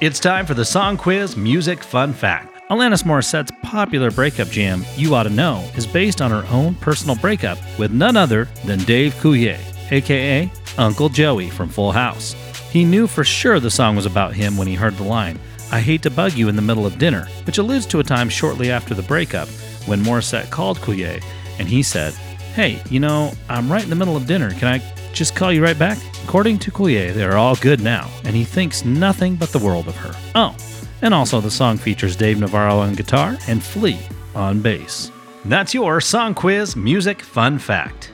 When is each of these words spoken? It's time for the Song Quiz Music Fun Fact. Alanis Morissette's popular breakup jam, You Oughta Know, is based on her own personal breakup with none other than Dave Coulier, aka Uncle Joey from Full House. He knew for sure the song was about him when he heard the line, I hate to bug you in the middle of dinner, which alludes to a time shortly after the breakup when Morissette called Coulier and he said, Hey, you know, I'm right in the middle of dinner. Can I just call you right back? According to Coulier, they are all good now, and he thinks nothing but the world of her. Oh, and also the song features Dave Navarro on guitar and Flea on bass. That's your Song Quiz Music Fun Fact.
It's 0.00 0.18
time 0.18 0.46
for 0.46 0.54
the 0.54 0.64
Song 0.64 0.96
Quiz 0.96 1.36
Music 1.36 1.82
Fun 1.82 2.14
Fact. 2.14 2.58
Alanis 2.70 3.04
Morissette's 3.04 3.52
popular 3.62 4.10
breakup 4.10 4.48
jam, 4.48 4.82
You 4.96 5.14
Oughta 5.14 5.28
Know, 5.28 5.62
is 5.76 5.86
based 5.86 6.22
on 6.22 6.30
her 6.30 6.46
own 6.50 6.74
personal 6.76 7.16
breakup 7.16 7.58
with 7.78 7.92
none 7.92 8.16
other 8.16 8.46
than 8.64 8.78
Dave 8.84 9.12
Coulier, 9.16 9.60
aka 9.92 10.50
Uncle 10.78 11.10
Joey 11.10 11.50
from 11.50 11.68
Full 11.68 11.92
House. 11.92 12.32
He 12.70 12.82
knew 12.82 13.06
for 13.06 13.24
sure 13.24 13.60
the 13.60 13.70
song 13.70 13.94
was 13.94 14.06
about 14.06 14.32
him 14.32 14.56
when 14.56 14.66
he 14.66 14.74
heard 14.74 14.96
the 14.96 15.02
line, 15.02 15.38
I 15.70 15.80
hate 15.80 16.00
to 16.04 16.10
bug 16.10 16.32
you 16.32 16.48
in 16.48 16.56
the 16.56 16.62
middle 16.62 16.86
of 16.86 16.98
dinner, 16.98 17.28
which 17.44 17.58
alludes 17.58 17.84
to 17.88 18.00
a 18.00 18.04
time 18.04 18.30
shortly 18.30 18.70
after 18.70 18.94
the 18.94 19.02
breakup 19.02 19.48
when 19.84 20.02
Morissette 20.02 20.50
called 20.50 20.78
Coulier 20.78 21.22
and 21.58 21.68
he 21.68 21.82
said, 21.82 22.14
Hey, 22.54 22.82
you 22.88 23.00
know, 23.00 23.32
I'm 23.50 23.70
right 23.70 23.84
in 23.84 23.90
the 23.90 23.96
middle 23.96 24.16
of 24.16 24.26
dinner. 24.26 24.50
Can 24.54 24.68
I 24.68 24.78
just 25.12 25.34
call 25.34 25.52
you 25.52 25.62
right 25.62 25.78
back? 25.78 25.98
According 26.24 26.58
to 26.60 26.70
Coulier, 26.70 27.12
they 27.12 27.24
are 27.24 27.36
all 27.36 27.56
good 27.56 27.80
now, 27.80 28.08
and 28.24 28.34
he 28.36 28.44
thinks 28.44 28.84
nothing 28.84 29.36
but 29.36 29.50
the 29.50 29.58
world 29.58 29.88
of 29.88 29.96
her. 29.96 30.14
Oh, 30.34 30.56
and 31.02 31.14
also 31.14 31.40
the 31.40 31.50
song 31.50 31.76
features 31.76 32.16
Dave 32.16 32.38
Navarro 32.38 32.78
on 32.78 32.94
guitar 32.94 33.36
and 33.48 33.62
Flea 33.62 33.98
on 34.34 34.60
bass. 34.60 35.10
That's 35.44 35.74
your 35.74 36.00
Song 36.00 36.34
Quiz 36.34 36.76
Music 36.76 37.22
Fun 37.22 37.58
Fact. 37.58 38.12